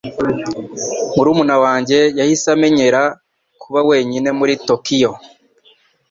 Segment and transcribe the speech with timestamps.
[1.15, 3.01] Murumuna wanjye yahise amenyera
[3.61, 5.11] kuba wenyine muri Tokiyo.